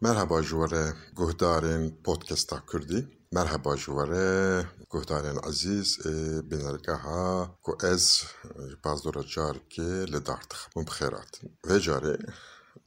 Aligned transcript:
Merhaba 0.00 0.42
jware 0.42 0.92
guhdarên 1.16 1.92
podcasta 2.04 2.60
Kurdî. 2.66 3.06
Merhaba 3.32 3.76
jware 3.76 4.64
guhdarên 4.90 5.38
ezîz 5.48 5.98
ê 6.12 6.16
bînergeha 6.50 7.48
ku 7.64 7.72
ez 7.92 8.04
ji 8.68 8.76
pazdora 8.84 9.22
carekê 9.34 9.90
li 10.12 10.20
dar 10.26 10.42
dixebim 10.50 10.84
bixêr 10.88 11.12
hatin. 11.18 11.48
Vê 11.68 11.76
carê 11.86 12.16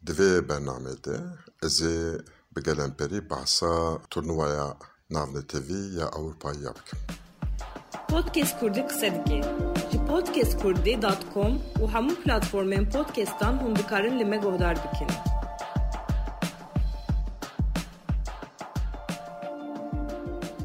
di 0.06 0.12
vê 0.20 0.32
bernamê 0.50 0.96
de 1.06 1.18
ez 1.66 1.82
ê 1.82 1.98
bi 2.56 2.64
gelemperî 2.64 3.30
behsa 3.30 3.74
turnuvaya 4.10 4.78
navnetevî 5.10 5.82
ya 6.00 6.08
Ewropayî 6.18 6.64
ya 6.64 6.72
bikim. 6.78 7.00
Podcast 8.10 8.60
Kurdî 8.60 8.88
qise 8.88 9.10
dike. 9.16 9.42
Ji 9.92 9.98
podcastkurdî.com 10.10 11.54
û 11.82 11.84
hemû 11.94 12.14
platformên 12.24 12.86
podcastan 12.96 13.54
hûn 13.62 13.76
dikarin 13.80 14.20
li 14.20 14.26
me 14.26 14.38
guhdar 14.38 14.76
bikin. 14.84 15.41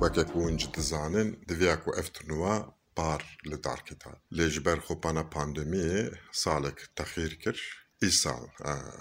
Hûn 0.06 0.56
ji 0.58 0.68
dizanin 0.74 1.28
divêya 1.48 1.76
ku 1.82 1.90
ev 2.00 2.06
turnuva 2.14 2.54
par 2.94 3.22
li 3.50 3.58
dar 3.64 3.80
keta. 3.86 4.12
Lê 4.36 4.46
ji 4.52 4.60
ber 4.66 4.78
xopana 4.86 5.24
pandemiyê 5.34 6.14
salek 6.42 6.78
texîr 6.96 7.32
kir, 7.42 7.58
îsal 8.08 8.44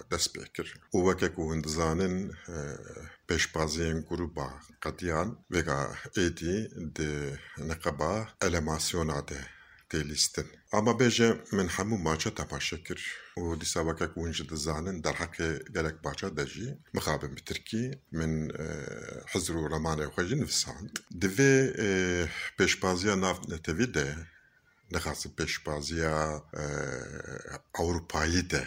dest 0.09 0.29
pê 0.33 0.43
kir. 0.55 0.67
û 0.95 0.97
wekek 1.07 1.33
ku 1.35 1.41
hûn 1.49 1.61
dizanin 1.67 2.15
pêşbaziyên 3.27 3.99
grûpa 4.09 4.49
qediyan 4.83 5.29
vêga 5.53 5.81
êdî 6.25 6.55
tê 9.89 9.99
lîstin. 10.09 10.47
Ama 10.77 10.91
bêje 10.99 11.29
min 11.57 11.67
hemû 11.75 11.97
maça 12.07 12.31
temaşe 12.39 12.77
kir. 12.85 13.01
Û 13.41 13.43
dîsa 13.61 13.81
wekek 13.87 14.11
hûn 14.17 14.31
jî 14.37 14.45
dizanin 14.51 14.97
derheqê 15.05 15.49
gelek 15.75 15.97
baca 16.05 16.37
de 16.37 16.45
jî 16.53 16.67
mixabin 16.95 17.31
bi 17.37 17.41
Tirkî 17.49 17.85
min 18.19 18.33
hizr 19.31 19.53
û 19.61 19.63
remanê 19.75 20.05
xwe 20.13 20.23
jî 20.29 20.35
nivîsand. 20.41 20.93
Di 21.21 21.27
vê 21.37 21.53
pêşbaziya 22.57 23.15
navnetevî 23.25 23.87
de 23.97 24.07
nixwaze 24.93 25.29
pêşbaziya 25.39 26.15
Ewropayî 27.81 28.43
de 28.51 28.63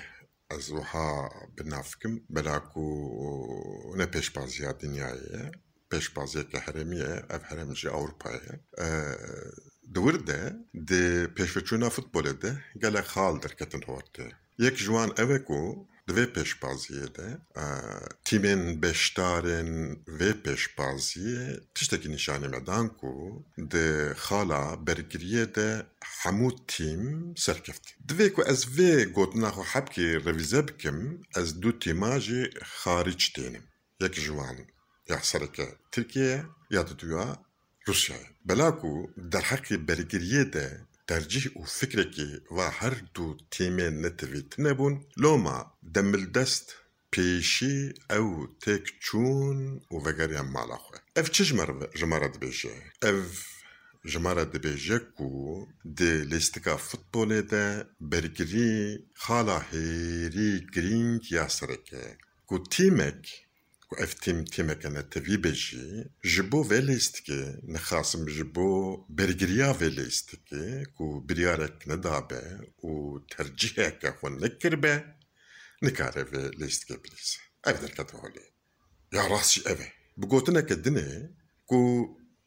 ez 0.57 0.67
wiha 0.77 1.09
binav 1.57 1.87
bikim 1.93 2.15
bela 2.35 2.57
ku 2.71 2.85
ne 3.99 4.07
pêşbaziya 4.15 4.73
dinyayê 4.83 5.41
ye. 9.95 10.43
Di 10.89 11.05
pêşveçûna 11.37 11.89
futbolê 11.97 12.35
de 12.43 12.51
gelek 12.83 13.07
xal 13.13 13.43
derketin 13.43 13.83
hortê. 13.89 14.27
Yek 14.59 14.77
ji 14.77 14.91
wan 14.95 15.11
ew 15.23 15.31
e 15.37 15.45
ku 15.49 15.89
di 16.07 16.13
vê 16.17 16.25
pêşbaziyê 16.37 17.09
de 17.17 17.29
tîmên 18.27 18.63
beşdarên 18.83 19.71
vê 20.19 20.31
pêşbaziyê 20.45 21.61
tiştekî 21.75 22.09
nîşanî 22.15 22.49
me 22.49 22.61
dan 22.67 22.87
ku 23.01 23.13
di 23.73 23.89
xala 24.27 24.63
bergiriyê 24.87 25.55
de 25.55 25.69
hemû 26.21 26.51
tîm 26.73 27.03
serkeftin. 27.45 27.95
Divê 28.09 28.33
ku 28.35 28.43
ez 28.53 28.61
vê 28.77 28.93
gotina 29.17 29.51
xwe 29.57 29.65
hebkê 29.73 30.09
revîze 30.27 30.69
bikim 30.69 30.99
ez 31.41 31.49
du 31.63 31.71
tîma 31.83 32.15
jî 32.27 32.43
xarîc 32.79 33.23
tênim. 33.35 33.65
Yek 34.03 34.15
ji 34.15 34.33
wan 34.39 34.57
ya 35.09 35.19
sereke 35.23 35.69
Tirkiye 35.93 36.43
ya 36.71 36.83
di 36.89 36.95
پرسیا 37.89 38.17
در 39.31 39.41
حق 39.41 39.77
برگریه 39.77 40.45
ده 40.45 40.87
ترجیح 41.07 41.45
و 41.57 41.65
فکر 41.65 42.11
که 42.11 42.41
و 42.57 42.71
هر 42.71 42.95
دو 43.15 43.37
تیمه 43.51 43.91
نتویت 43.91 44.61
نبون 44.61 45.05
لوما 45.17 45.73
دمل 45.95 46.25
دست 46.27 46.75
پیشی 47.11 47.95
او 48.11 48.47
تک 48.61 48.85
چون 49.01 49.81
و 49.91 49.95
وگریم 49.95 50.41
مالا 50.41 50.77
خواه. 50.77 51.01
اف 51.17 51.31
چش 51.31 51.53
جمارد 51.95 52.41
بیشه؟ 52.41 52.75
اف 53.03 53.47
جمارا 54.05 54.45
دبیجه 54.45 54.99
کو 54.99 55.67
دی 55.99 56.25
لیستکا 56.33 56.77
فوتبولی 56.77 57.43
ده 57.43 57.87
برگری 58.01 58.99
خالا 59.15 59.59
هیری 59.71 60.67
گرینگ 60.75 61.33
یاسرکه 61.33 62.19
کو 62.47 62.59
تیمک 62.59 63.48
اف 63.93 64.03
افتیم 64.03 64.45
تیم 64.45 64.75
کنه 64.75 65.03
تفی 65.03 65.37
بجی، 65.37 66.05
جبو 66.23 66.69
ولیست 66.71 67.25
که 67.25 67.59
نخاسم 67.69 68.25
جبو 68.25 68.97
برگریا 69.09 69.73
ولیست 69.81 70.29
که 70.47 70.87
کو 70.97 71.21
بریارک 71.21 71.79
ندابه 71.87 72.43
و 72.85 73.19
ترجیح 73.31 73.91
که 73.91 74.11
خون 74.11 74.45
نکر 74.45 74.77
به 74.77 75.05
نکاره 75.83 76.23
ولیست 76.23 76.87
که 76.87 76.95
بلیسه 76.97 77.39
اف 77.65 77.81
در 77.83 77.89
کتا 77.89 78.19
حالی 78.19 78.41
یا 79.13 79.27
راسش 79.27 79.67
اوه 79.67 79.89
بگوتنه 80.23 80.63
که 80.63 80.75
دنه 80.75 81.31
کو 81.67 81.83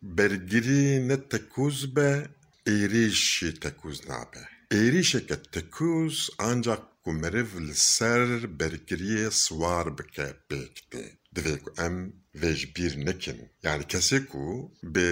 برگری 0.02 1.00
نتکوز 1.00 1.94
به 1.94 2.30
ایریش 2.68 3.40
تکوز 3.62 4.08
نابه 4.10 4.48
ایریش 4.72 5.16
که 5.16 5.36
تکوز 5.36 6.30
آنجا 6.38 6.76
کو 7.04 7.12
مریف 7.12 7.56
لسر 7.56 8.46
برگری 8.60 9.30
سوار 9.30 9.90
بکه 9.90 10.36
بکته 10.50 11.21
دویکو 11.36 11.70
ام 11.86 11.96
ویج 12.42 12.62
بیر 12.76 12.94
نکن. 13.08 13.40
یعنی 13.66 13.84
کسی 13.94 14.20
کو 14.32 14.72
به 14.84 15.08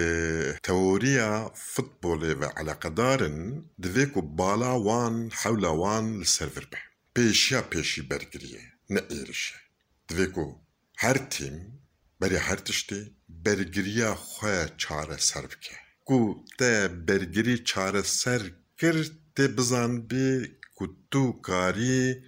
تئوریا 0.62 1.52
فوتبال 1.54 2.22
و 2.40 2.44
علاقه 2.44 2.90
دارن 2.98 3.38
دویکو 3.82 4.20
بالا 4.22 4.74
وان 4.86 5.30
حول 5.40 5.64
وان 5.64 6.04
لسرور 6.20 6.66
به 6.70 6.78
پیشیا 7.14 7.60
پیشی 7.62 8.02
برگریه 8.02 8.64
نه 8.90 9.02
ایرشه. 9.10 9.58
دویکو 10.08 10.46
هر 11.04 11.18
تیم 11.32 11.56
بری 12.20 12.36
هر 12.36 12.56
تشتی 12.56 13.00
برگریا 13.28 14.14
خواه 14.14 14.68
چاره 14.76 15.16
سر 15.16 15.46
بکه. 15.46 15.76
کو 16.08 16.18
ته 16.58 16.88
برگری 16.88 17.56
چاره 17.70 18.02
سر 18.02 18.42
کرد 18.78 19.10
ته 19.34 19.46
بی 20.08 20.26
کو 21.14 21.32
کاری 21.32 22.22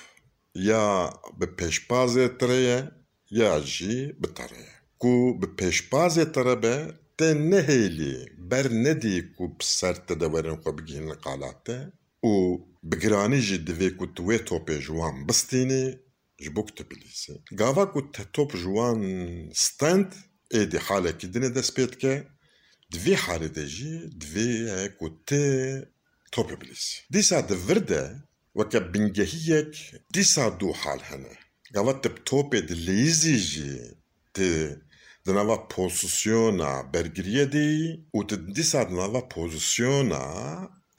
ya 0.54 1.10
bi 1.40 1.44
pêşbazê 1.44 2.38
tireye 2.38 2.90
ya 3.30 3.60
jî 3.60 4.16
bi 4.22 4.34
tereye. 4.34 4.72
Ku 4.98 5.42
bi 5.42 5.46
pêşbazê 5.46 6.32
tere 6.32 6.62
be 6.62 6.76
te 7.18 7.32
nehêlî 7.32 8.26
ber 8.50 8.70
nedî 8.70 9.34
ku 9.36 9.44
bi 9.48 9.64
ser 9.64 10.06
te 10.06 10.20
de 10.20 10.24
werin 10.24 10.56
xwe 10.56 10.78
bigihîn 10.78 11.10
li 11.10 11.16
qalat 11.24 11.64
te 11.64 11.92
û 12.24 12.32
bi 12.88 12.96
giranî 13.02 13.40
jî 13.48 13.58
divê 13.68 13.88
ku 13.98 14.06
tu 14.14 14.22
wê 14.28 14.38
topê 14.50 14.76
ji 14.84 14.92
wan 14.98 15.16
bistînî 15.28 15.84
ji 16.42 16.50
bo 16.54 16.62
ku 16.66 16.72
te 16.78 16.84
bilîzî. 16.90 17.34
Gava 17.60 17.84
ku 17.92 18.00
te 18.14 18.22
top 18.36 18.50
ji 18.62 18.70
wan 18.76 19.00
stend 19.64 20.10
êdî 20.60 20.78
halekî 20.86 21.26
dinê 21.34 21.50
dest 21.56 21.72
pê 21.76 21.84
dike 21.92 22.14
di 22.92 22.98
vê 23.04 23.14
halê 23.24 23.50
de 23.56 23.64
jî 23.76 23.94
divê 24.20 24.50
ku 24.98 25.06
te 25.28 25.44
topê 26.34 26.56
bilîzî. 26.60 26.96
Dîsa 27.14 27.38
di 27.48 27.56
vir 27.66 27.80
de 27.90 28.02
weke 28.58 28.80
bingehiyek 28.92 29.72
dîsa 30.14 30.44
du 30.60 30.68
hal 30.80 31.00
hene. 31.10 31.34
Gava 31.74 31.92
te 32.02 32.10
topê 32.30 32.58
dilîzî 32.68 33.36
jî 33.50 33.74
ti 34.34 34.50
di 35.26 35.32
pozisyona 35.76 36.72
bergiriyê 36.92 37.46
de 37.54 37.68
û 38.16 38.18
tu 38.28 38.36
di 38.56 38.64
pozisyona 39.34 40.24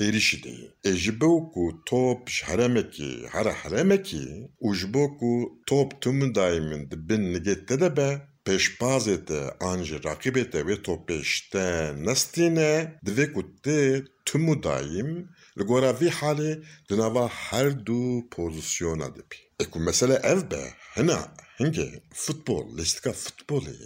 êrişî 0.05 0.37
de 0.43 0.55
ê 0.89 0.91
ji 1.01 1.13
bo 1.21 1.31
ku 1.53 1.63
top 1.89 2.21
ji 2.33 2.41
heremekî 2.49 3.13
here 3.33 3.53
heremekî 3.61 4.27
û 4.65 4.67
ji 4.77 4.87
bo 4.93 5.03
ku 5.19 5.33
top 5.69 5.89
tim 6.01 6.19
dayî 6.35 6.61
min 6.69 6.81
di 6.89 6.97
bin 7.07 7.23
nigê 7.33 7.55
te 7.67 7.75
de 7.81 7.89
be 7.97 8.09
pêşbazê 8.45 9.17
te 9.29 9.41
an 9.69 9.79
ji 9.87 9.97
raqîbê 10.07 10.43
te 10.51 10.59
wê 10.67 10.75
topê 10.85 11.17
ji 11.29 11.39
te 11.51 11.67
nestîne 12.05 12.73
divê 13.05 13.25
ku 13.33 13.41
tê 13.63 13.79
tim 14.27 14.43
û 14.53 14.55
dayîm 14.67 15.11
li 15.57 15.63
gora 15.69 15.91
vî 15.99 16.09
halê 16.19 16.51
di 16.87 16.95
nava 17.01 17.25
her 17.45 17.67
du 17.87 18.01
pozisyona 18.35 19.07
dibî. 19.15 19.39
Ê 19.61 19.65
ku 19.71 19.77
mesele 19.87 20.17
ev 20.31 20.39
be 20.51 20.63
hina 20.95 21.19
hingê 21.59 21.89
futbol 22.23 22.65
lîstika 22.77 23.11
futbolê 23.23 23.79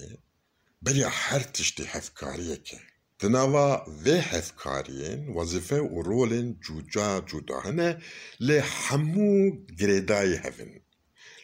beriya 0.85 1.09
her 1.09 1.41
tiştê 1.55 1.83
hevkariyeke. 1.93 2.79
دنوا 3.21 3.85
و 4.05 4.09
هفکاریین 4.09 5.27
وظیفه 5.27 5.79
و 5.81 6.01
رول 6.01 6.53
جوجا 6.61 7.21
جودا 7.21 7.59
هنه 7.59 7.97
لی 8.39 8.57
حمو 8.57 9.51
گریدای 9.79 10.33
هفن. 10.33 10.71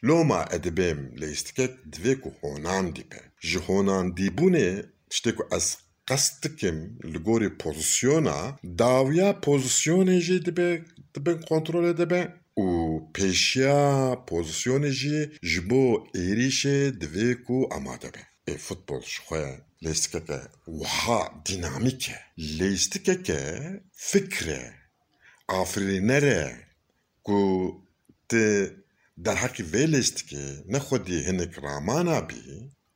لو 0.03 0.31
ادبیم 0.31 1.00
لیستکت 1.15 1.74
دوی 1.94 2.15
که 2.15 2.31
خونان 2.39 2.85
دیپه. 2.89 3.21
جی 3.47 3.59
خونان 3.59 4.06
دیبونه 4.19 4.83
چطه 5.09 5.31
که 5.31 5.44
از 5.51 5.77
قصد 6.07 6.44
لگوری 7.03 7.50
پوزیسیونا 7.50 8.59
داویا 8.77 9.33
پوزیسیونه 9.33 10.19
جی 10.19 10.39
دیبه 10.39 10.85
دیبن 11.13 11.38
کنترول 11.50 11.94
دیبه. 11.94 12.33
و 12.57 13.00
پیشیا 13.13 14.15
پوزیسیونه 14.27 14.91
جی 14.91 15.25
جبو 15.51 15.83
ایریشه 16.15 16.91
دوی 16.91 17.35
که 17.35 17.57
اما 17.75 17.97
دیبه 17.97 18.24
ای 18.47 18.57
فوتبول 18.57 19.01
شخوه. 19.01 19.66
لیستکه 19.81 20.19
که 20.19 20.41
که 20.65 21.29
دینامیکه. 21.45 22.19
لیستی 22.38 23.00
که 23.00 23.15
که 23.15 23.41
فکره 23.94 24.74
آفری 25.47 26.00
کو 27.24 27.71
ت 28.29 28.33
در 29.24 29.35
حقی 29.35 29.63
وی 29.63 29.85
لیستی 29.85 30.25
که 30.25 30.63
نه 30.68 30.79
خودی 30.79 31.24
هنک 31.24 31.53
رامانا 31.65 32.21
بی 32.21 32.44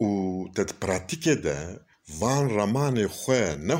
و 0.05 0.07
ته 0.55 0.63
پراتیکه 0.63 1.35
ده 1.35 1.79
وان 2.19 2.49
رامانی 2.49 3.07
خو 3.07 3.31
نه 3.69 3.75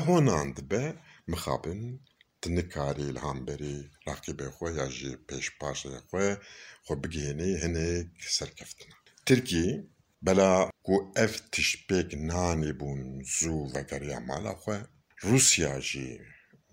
به. 0.68 0.94
مخابن 1.28 1.98
ت 2.42 2.46
نکاری 2.46 3.04
الهان 3.08 3.44
بری 3.44 3.90
راقی 4.06 4.32
بی 4.32 4.44
خوه 4.44 4.72
یا 4.74 4.88
جی 4.88 5.16
پیش 5.28 5.50
پاشه 5.60 5.88
خوه 6.10 6.36
خو 6.84 6.96
بگی 6.96 7.24
هنک 7.62 8.06
سرکفتن 8.38 8.90
ترکی 9.26 9.91
بلا 10.22 10.70
کو 10.86 11.12
اف 11.16 11.40
تشپیک 11.52 12.14
نانی 12.14 12.72
بون 12.72 13.00
زو 13.38 13.54
و 13.74 13.82
گریا 13.90 14.20
مالا 14.20 14.54
خو 14.54 14.72
روسیا 15.20 15.80
جی 15.80 16.18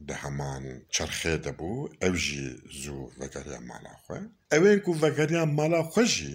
ده 0.08 0.14
همان 0.14 0.64
چرخه 0.90 1.38
ده 1.38 1.52
بو 1.52 1.90
او 2.02 2.16
جی 2.26 2.48
زو 2.82 2.98
و 3.20 3.28
گریا 3.36 3.60
مالا 3.60 3.94
خو 4.04 4.14
اوین 4.52 4.80
کو 4.80 4.92
و 5.02 5.10
گریا 5.18 5.46
مالا 5.46 5.84
خو 5.84 6.04
جی 6.04 6.34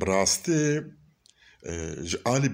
براستی 0.00 0.80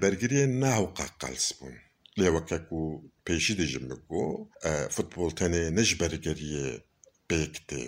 برگری 0.03 0.47
نهو 0.47 0.87
قاقل 0.99 1.35
سبون 1.35 1.75
لیوکه 2.17 2.59
کو 2.59 2.81
پیشی 3.25 3.55
ده 3.55 3.67
جمعه 3.67 3.97
کو 4.09 4.49
فوتبول 4.91 5.31
تنه 5.31 5.71
نج 5.71 5.91
برگریه 6.01 6.85
بیکتی 7.29 7.87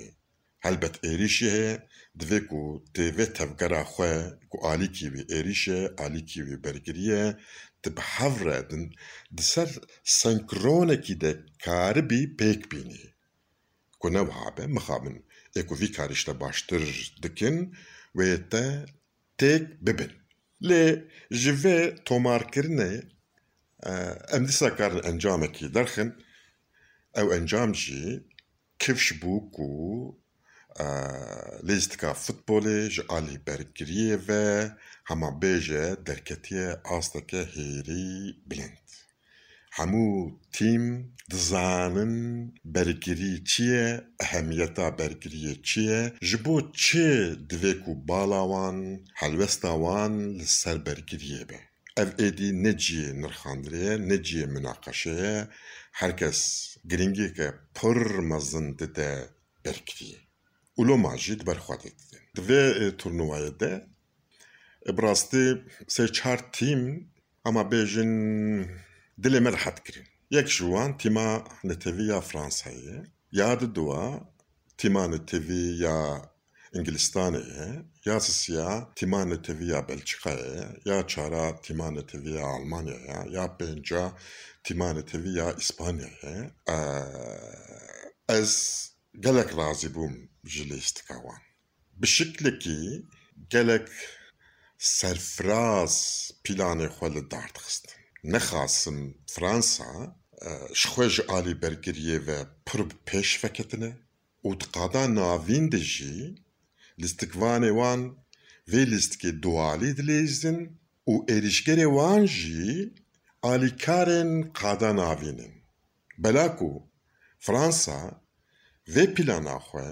helbet 0.64 0.94
êrişî 1.10 1.48
heye 1.54 1.74
divê 2.20 2.40
ku 2.48 2.60
tê 2.94 3.06
vê 3.16 3.26
tevgera 3.38 3.82
xwe 3.92 4.12
ku 4.50 4.56
alîkî 4.72 5.06
wî 5.14 5.22
êrişe 5.38 5.80
alîkî 6.04 6.40
wî 6.48 6.56
bergiriye 6.64 7.24
tu 7.82 7.88
bi 7.96 8.02
hev 8.14 8.36
re 8.46 8.58
di 9.36 9.42
ser 9.52 9.70
senkronekî 10.20 11.14
de 11.22 11.32
karibî 11.64 12.22
pêk 12.38 12.60
bînî. 12.70 13.04
Ku 14.00 14.06
ne 14.14 14.22
wiha 14.28 14.48
be 14.56 14.64
mixabin 14.76 15.16
ê 15.58 15.60
ku 15.68 15.74
vî 15.80 15.88
karî 15.96 16.16
te 16.26 16.34
baştir 16.42 16.84
dikin 17.22 17.56
wê 18.18 18.30
te 18.52 18.64
têk 19.40 19.64
bibin. 19.86 20.12
Lê 20.68 20.84
ji 21.40 21.52
vê 21.62 21.78
tomarkirinê 22.06 22.92
em 24.34 24.42
dîsa 24.48 24.68
karin 24.76 25.02
encamekî 25.10 25.66
derxin 25.74 26.10
ew 27.20 27.28
encam 27.36 27.70
jî 27.82 28.02
kifş 28.82 29.06
bû 29.20 29.34
ku 29.54 29.68
لیستکا 31.62 32.12
فوتبولی 32.12 32.88
جی 32.88 33.02
آلی 33.08 33.38
برگریه 33.38 34.18
و 34.28 34.30
همه 35.04 35.30
بیجه 35.40 35.94
درکتی 35.94 36.58
آستک 36.84 37.34
هیری 37.34 38.34
بلند 38.48 38.90
همو 39.72 40.30
تیم 40.52 40.84
دزانن 41.30 42.52
برگری 42.64 43.42
چیه 43.50 44.02
اهمیتا 44.20 44.90
برگری 44.90 45.56
چیه 45.56 46.12
جبو 46.22 46.60
چه 46.72 47.34
دویکو 47.34 47.94
بالاوان 47.94 49.04
حلوستاوان 49.14 50.12
لسر 50.32 50.78
برگریه 50.78 51.44
به 51.44 51.58
ev 52.00 52.10
ایدی 52.18 52.52
نجی 52.52 53.12
نرخاندیه، 53.12 53.96
نجی 53.96 54.44
مناقشه 54.44 55.48
هرکس 55.92 56.40
گریگی 56.90 57.32
که 57.36 57.54
پر 57.74 57.98
mezin 58.30 58.66
ده 58.76 59.28
برگریه 59.64 60.18
Jî 61.24 61.40
di 61.40 61.44
ber 61.46 61.58
xwe 61.66 61.76
de 61.82 61.90
didin. 61.98 62.22
Di 62.36 62.40
vê 62.48 62.62
turnuvayê 63.00 63.52
de 63.60 63.72
bi 64.96 65.02
rastî 65.02 65.46
çar 66.12 66.52
tîm 66.52 66.80
ama 67.44 67.62
bêjin 67.72 68.12
dilê 69.22 69.40
me 69.40 69.52
rehet 69.52 69.78
kirin. 69.84 70.06
Yek 70.30 70.48
ji 70.48 70.64
wan 70.72 70.98
tîma 70.98 71.44
netewî 71.64 72.04
ya 72.12 72.20
Fransayê 72.20 72.98
ya 73.32 73.60
di 73.60 73.74
duwa 73.74 74.04
tîma 74.78 75.04
netewî 75.08 75.64
ya 75.86 75.98
Ingilistanê 76.74 77.84
ya 78.04 78.20
sisiya 78.20 78.92
tîma 78.96 79.24
netewî 79.24 79.66
ya 79.66 79.80
Belçikayê 79.88 80.88
ya 80.88 81.06
çara 81.06 81.60
tîma 81.60 81.90
netewî 81.90 82.30
ya 82.30 82.44
Almanyayê 82.56 83.26
ye, 83.26 83.32
ya 83.36 83.44
pênca 83.58 84.04
tîma 84.64 84.92
netewî 84.92 85.32
ya 85.40 85.52
İspanyayê 85.52 86.36
ye. 86.36 86.50
Ez 88.28 88.89
gelek 89.18 89.50
razî 89.56 89.88
bûm 89.94 90.14
ji 90.52 90.62
lêstika 90.70 91.16
wan. 91.24 91.42
Bi 92.00 92.06
şiklekî 92.06 92.82
gelek 93.54 93.88
serfiraz 94.78 95.94
pîlanê 96.44 96.88
xwe 96.94 97.08
li 97.14 97.22
dar 97.30 97.50
dixistin. 97.56 98.00
Nexasim 98.32 98.98
Fransa 99.34 99.90
ji 100.80 100.86
xwe 100.92 101.06
ji 101.14 101.22
alî 101.36 101.54
bergiriyê 101.62 102.18
ve 102.26 102.38
pir 102.66 102.80
bi 102.90 102.94
pêş 103.08 103.30
veketine 103.44 103.92
û 104.46 104.50
di 104.60 104.66
qada 104.76 105.04
navîn 105.18 105.66
de 105.72 105.80
jî 105.94 106.16
lîstikvanê 107.00 107.72
wan 107.78 108.00
vê 108.72 108.82
lîstikê 108.92 109.30
dualî 109.42 109.90
dilêzin 109.98 110.58
û 111.12 111.14
êrişgerê 111.34 111.88
wan 111.96 112.22
jî 112.38 112.70
alîkarên 113.52 114.30
qada 114.60 114.90
navîn 115.00 115.38
in. 115.46 115.54
Bela 116.22 116.46
Fransa 117.46 118.19
vê 118.94 119.04
pîlana 119.16 119.56
xwe 119.66 119.88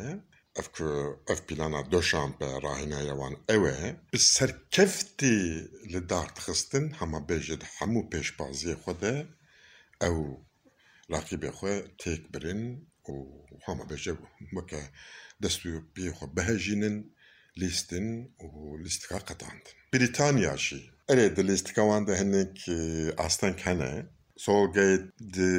ev 0.60 0.66
ku 0.74 0.88
ev 1.32 1.40
pîlana 1.48 1.80
doşanbe 1.92 2.48
rahînaya 2.66 3.14
wan 3.20 3.34
ew 3.54 3.64
e 3.86 3.86
bi 4.12 4.18
serkeftî 4.36 5.36
li 5.92 6.00
dar 6.10 6.28
dixistin 6.36 6.84
hema 6.98 7.20
bêje 7.30 7.56
di 7.62 7.66
hemû 7.76 8.00
pêşbaziyê 8.12 8.74
xwe 8.82 8.94
de 9.02 9.14
ew 10.08 10.18
raqîbê 11.12 11.50
xwe 11.58 11.74
têk 12.00 12.22
birin 12.32 12.62
û 13.12 13.14
hema 13.66 13.84
bêje 13.90 14.12
weke 14.56 14.82
dest 15.42 15.60
û 15.70 15.72
piyê 15.94 16.12
xwe 16.18 16.26
bihejînin 16.36 16.96
lîstin 17.60 18.06
û 18.44 18.46
lîstika 18.84 19.18
qetandin. 19.28 19.74
Brîtanya 19.92 20.54
jî 20.64 20.80
erê 21.12 21.26
di 21.36 21.42
lîstika 21.48 21.82
wan 21.90 22.02
de 22.08 22.14
hinek 22.20 22.56
astenk 23.26 23.58
hene 23.66 23.92
Solgate 24.46 25.06
di 25.34 25.50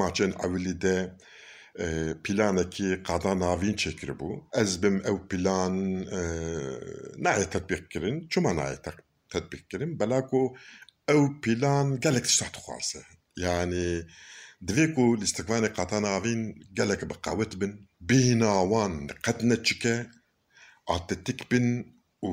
maçên 0.00 0.32
ewilî 0.44 0.74
de 0.84 0.96
پلانێکی 2.23 2.89
قادا 3.07 3.33
ناوین 3.43 3.75
چێکرد 3.81 4.17
بوو 4.19 4.43
ئەس 4.55 4.71
بم 4.81 4.97
ئەو 5.05 5.17
پلان 5.29 5.75
نایە 7.25 7.47
تەبیقکردن 7.53 8.15
چما 8.31 8.51
نایە 8.59 8.79
تەبیقکردن 9.33 9.91
بەلاکو 9.99 10.41
ئەو 11.09 11.21
پلان 11.43 11.87
gelek 12.03 12.25
tişta 12.29 12.47
dixwaze 12.55 13.01
yani 13.45 13.85
divê 14.67 14.85
ku 14.95 15.03
lîstikvanê 15.21 15.69
qata 15.77 15.99
navîn 16.07 16.41
gelek 16.77 17.01
bi 17.09 17.15
qewit 17.25 17.53
bin 17.61 17.71
bînawan 18.09 18.93
qet 19.25 19.39
neçike 19.49 19.95
atletik 20.95 21.39
bin 21.51 21.67
û 22.29 22.31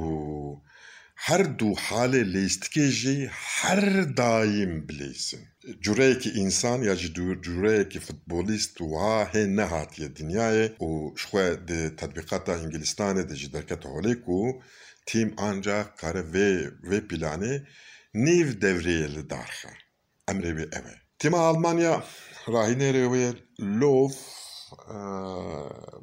her 1.28 1.44
du 1.60 1.70
halê 1.86 2.22
lêstikê 2.34 2.88
jî 3.00 3.18
her 3.58 3.84
daim 4.18 4.74
bilêsin 4.88 5.44
cureyekî 5.86 6.30
însan 6.44 6.80
ya 6.90 6.96
ji 7.02 7.10
cureyekî 7.46 8.00
futbolîst 8.08 8.76
wiha 8.92 9.18
hê 9.34 9.44
nehatiye 9.58 10.10
dinyayê 10.20 10.66
û 10.88 10.90
ji 11.20 11.26
xwe 11.30 11.48
di 11.68 11.82
tedbîqata 12.00 12.54
Ingilistanê 12.64 13.24
de 13.30 13.36
ji 13.42 13.48
derket 13.56 13.84
holê 13.94 14.16
ku 14.26 14.40
tîm 15.08 15.30
ancak 15.50 15.88
kare 16.02 16.24
vê 16.34 16.52
vê 16.90 17.00
pîlanê 17.10 17.54
nîv 18.26 18.48
devreyê 18.64 19.08
li 19.16 19.24
darxe 19.34 19.72
emrê 20.32 20.52
wê 20.58 20.66
ev 20.78 20.86
e 20.94 20.96
Tîma 21.20 21.40
Almanya 21.50 21.96
rahînerê 22.56 23.06
wê 23.14 23.28
lov 23.82 24.14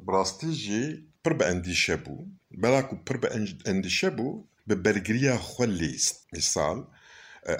bi 0.05 0.11
rastî 0.17 0.51
jî 0.63 0.83
pir 1.23 1.33
bi 1.39 1.43
endîşe 1.51 1.97
bû 2.05 2.15
bela 2.61 2.81
bi 4.67 4.75
bergiriya 4.85 5.35
xwe 5.49 5.65
lîst 5.79 6.15
mîsal 6.33 6.77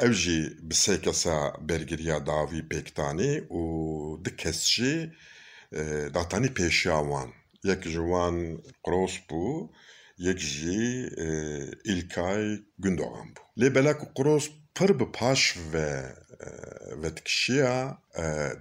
ew 0.05 0.13
jî 0.21 0.39
bi 0.67 0.75
sê 0.83 0.95
kesa 1.05 1.37
bergiriya 1.69 2.17
dawî 2.31 2.61
pêktanî 2.71 3.33
û 3.59 3.63
di 4.23 4.31
kes 4.41 4.59
jî 4.73 4.95
datanî 6.15 6.49
pêşiya 6.57 6.99
wan 7.09 7.29
yek 7.69 7.81
ji 7.93 8.01
wan 8.11 8.35
Qros 8.85 9.15
bû 9.29 9.45
yek 10.17 10.39
jî 10.39 10.83
İlkay 11.91 12.43
Gündogan 12.83 13.27
bû 13.35 13.41
lê 13.59 13.67
bela 13.75 13.93
ku 13.99 14.05
Qros 14.17 14.45
pir 14.75 14.99
bi 14.99 15.07
paş 15.19 15.41
ve 15.73 15.89
vedikişiya 17.03 17.97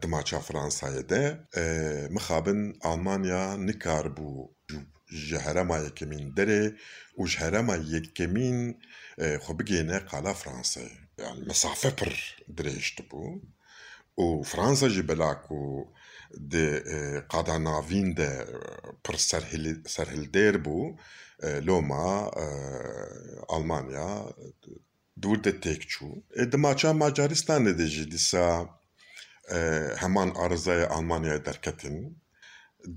di 0.02 0.06
maça 0.06 0.38
Fransayê 0.48 1.08
de 1.08 1.22
mixabin 2.10 2.60
Almanya 2.82 3.56
nikar 3.68 4.06
bû 4.16 4.55
ji 5.10 5.38
herema 5.38 5.78
yekemîn 5.78 6.34
derê 6.36 6.74
û 7.18 7.26
ji 7.30 7.38
herema 7.38 7.76
yekemîn 7.76 8.58
xwe 9.44 9.52
bigêne 9.58 9.98
qala 10.10 10.32
Fransayê 10.42 10.96
yani 11.24 11.40
mesafe 11.46 11.90
pir 11.98 12.14
dirêj 12.56 12.86
dibû 12.96 13.24
û 14.22 14.44
Fransa 14.44 14.88
jî 14.88 15.08
bela 15.08 15.32
ku 15.46 15.88
de 16.52 16.66
qada 17.32 17.56
navîn 17.64 18.08
de 18.16 18.30
pir 19.04 19.16
serhildêr 19.96 20.54
bû 20.66 20.78
Loma 21.42 22.30
Almanya 23.48 24.10
dûr 25.22 25.38
de 25.44 25.52
têk 25.64 25.82
çû. 25.92 26.06
Di 26.52 26.56
maça 26.56 26.90
Macaristanê 26.90 27.78
de 27.78 27.86
jî 27.86 28.10
dîsa 28.10 28.46
heman 30.02 30.30
arzaya 30.44 30.86
Almanyaya. 30.88 31.40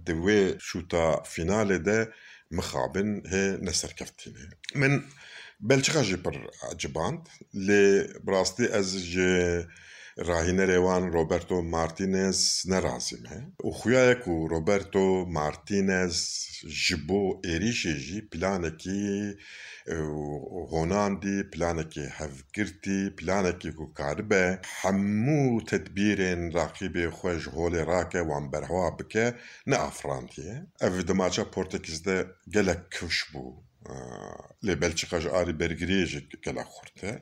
di 0.06 0.12
wê 0.12 0.58
şûta 0.60 1.24
fînalê 1.24 1.86
de 1.86 2.12
mixabin 2.52 3.22
hê 3.22 3.66
neserkeftînê 3.66 4.46
min 4.76 5.04
بلچیقا 5.60 6.02
جی 6.10 6.18
پر 6.24 6.36
جباند 6.82 7.22
لێ 7.68 7.84
بڕاستی 8.26 8.66
ئەز 8.74 8.90
ژێ 9.12 9.38
راهینە 10.30 10.66
رێوان 10.72 11.04
ڕۆبرتۆ 11.16 11.58
مارتینز 11.76 12.40
نەرازیم 12.72 13.24
هەیە 13.32 13.48
و 13.68 13.70
خویایەک 13.80 14.24
و 14.28 14.36
ڕۆبرتۆ 14.52 15.08
مارتینز 15.38 16.16
ji 16.84 16.98
bo 17.08 17.22
êrişê 17.54 17.94
jî 18.06 18.20
planekî 18.32 19.06
honandî 20.74 21.38
planekî 21.54 22.06
hevgirtî 22.18 23.00
planekî 23.20 23.72
ku 23.78 23.86
karibe 24.00 24.46
hemû 24.80 25.44
tedbîrên 25.70 26.42
raqibê 26.58 27.06
xwe 27.18 27.34
ji 27.42 27.50
holê 27.58 27.82
rake 27.94 28.22
wan 28.30 28.46
berhwa 28.52 28.88
bike 28.98 29.26
ne 29.70 29.78
afrantiye 29.90 30.56
ev 30.86 30.96
di 31.08 31.14
maça 31.20 31.44
Portekîzde 31.54 32.18
gelek 32.56 32.82
kewş 32.96 33.18
bû 33.32 33.46
لە 34.66 34.74
بەلچقەش 34.82 35.26
ئاری 35.34 35.58
بەرگێژێک 35.62 36.28
گەلا 36.46 36.64
خورتە 36.74 37.14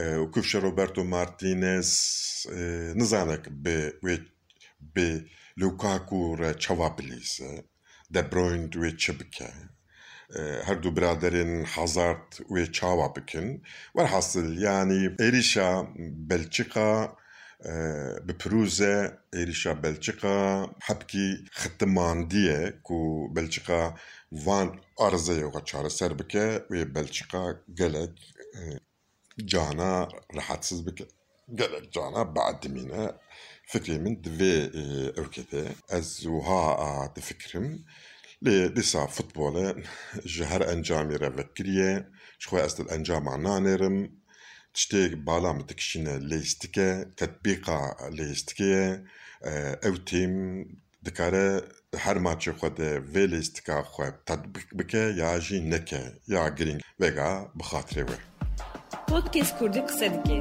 آه، 0.00 0.16
وکوفشە 0.22 0.58
ڕۆبەرتۆ 0.64 1.02
مارتینز 1.14 1.90
آه، 2.56 2.90
نزانێک 3.00 3.44
بێ 4.94 5.10
لوکاکوڕە 5.60 6.50
چاوا 6.62 6.88
آه، 6.90 6.94
بلیسە 6.96 7.50
دەبرۆین 8.14 8.64
دوێ 8.72 8.90
چ 9.02 9.04
بکە 9.18 9.50
هەردوو 10.68 10.96
برادرێن 10.96 11.52
حەزارت 11.74 12.28
وێ 12.52 12.64
چاوا 12.76 13.08
بکن 13.16 13.48
وەرحاصل 13.96 14.48
ینی 14.48 14.62
يعني 14.66 15.00
عێریشا 15.22 15.70
بەلچقا 16.28 16.92
بپروزە 18.26 18.96
عێریشا 19.36 19.72
بەلچقا 19.84 20.38
حەبکی 20.86 21.28
ختماندیە 21.60 22.60
و 22.90 22.98
بەلچقا 23.34 23.82
van 24.32 24.68
arzeyê 24.96 25.46
xwe 25.50 25.60
çareser 25.64 26.12
bike 26.18 26.46
wê 26.70 26.94
Belçika 26.94 27.44
gelek 27.74 28.34
cana 29.44 30.08
rehetsiz 30.36 30.86
bike 30.86 31.04
gelek 31.54 31.92
cana 31.92 32.22
beedimîne 32.36 33.04
fikrê 33.70 33.98
min 34.04 34.14
divê 34.24 34.56
ewkete 35.20 35.64
ez 35.98 36.08
wiha 36.34 37.14
difikirim 37.16 37.84
lê 38.44 38.76
dîsa 38.76 39.02
futbolê 39.16 39.68
ji 40.24 40.44
her 40.44 40.60
encamê 40.74 41.16
re 41.20 41.30
vekiriye 41.36 41.92
ji 42.40 42.46
xwe 42.48 42.60
ez 42.66 42.74
encama 42.96 43.34
nanêrim 43.46 43.96
tiştê 44.74 45.26
bala 45.26 45.52
min 45.52 45.68
dikişîne 45.68 46.14
lêstike 46.30 47.14
tetbîqa 47.18 47.80
دكاره 51.06 51.62
هر 51.98 52.18
ماتش 52.18 52.48
خود 52.48 52.80
ویلیست 53.14 53.64
که 53.64 53.72
خواه 53.72 54.10
تطبیق 54.26 54.64
بکه 54.78 55.14
یا 55.16 55.38
جی 55.38 55.60
نکه 55.60 56.12
یا 56.28 56.48
گرینگ 56.48 56.80
وگا 57.00 57.50
بخاطره 57.58 58.04
وی 58.04 58.16
پودکست 59.08 59.58
کردی 59.60 59.80
قصه 59.80 60.08
دیگه 60.08 60.40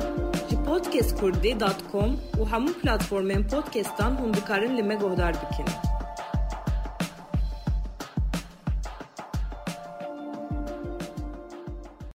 جی 0.49 0.55
پودکست 0.55 1.21
کردی 1.21 1.53
دات 1.53 1.91
کم 1.91 2.17
و 2.41 2.45
همون 2.45 2.73
پلاتفورمین 2.73 3.43
پودکستان 3.43 4.17
هم 4.17 4.31
دکارن 4.31 4.75
لیمه 4.75 4.95
گودار 4.95 5.31
بکنه 5.31 5.90